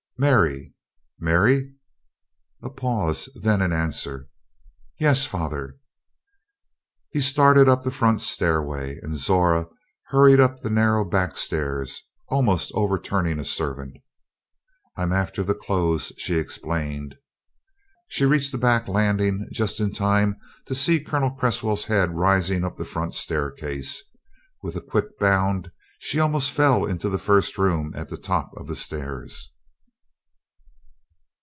"Mary! 0.17 0.75
Mary?" 1.17 1.73
A 2.61 2.69
pause, 2.69 3.27
then 3.33 3.59
an 3.59 3.73
answer: 3.73 4.29
"Yes, 4.99 5.25
father!" 5.25 5.79
He 7.09 7.19
started 7.21 7.67
up 7.67 7.81
the 7.81 7.89
front 7.89 8.21
stairway 8.21 8.99
and 9.01 9.17
Zora 9.17 9.65
hurried 10.09 10.39
up 10.39 10.59
the 10.59 10.69
narrow 10.69 11.03
back 11.03 11.35
stairs, 11.37 12.03
almost 12.27 12.71
overturning 12.75 13.39
a 13.39 13.43
servant. 13.43 13.97
"I'm 14.95 15.11
after 15.11 15.41
the 15.41 15.55
clothes," 15.55 16.11
she 16.19 16.35
explained. 16.35 17.15
She 18.07 18.23
reached 18.23 18.51
the 18.51 18.59
back 18.59 18.87
landing 18.87 19.47
just 19.51 19.79
in 19.79 19.91
time 19.91 20.39
to 20.67 20.75
see 20.75 21.03
Colonel 21.03 21.31
Cresswell's 21.31 21.85
head 21.85 22.13
rising 22.15 22.63
up 22.63 22.75
the 22.75 22.85
front 22.85 23.15
staircase. 23.15 24.03
With 24.61 24.75
a 24.75 24.81
quick 24.81 25.17
bound 25.19 25.71
she 25.97 26.19
almost 26.19 26.51
fell 26.51 26.85
into 26.85 27.09
the 27.09 27.17
first 27.17 27.57
room 27.57 27.91
at 27.95 28.09
the 28.09 28.17
top 28.17 28.51
of 28.55 28.67
the 28.67 28.75
stairs. 28.75 29.51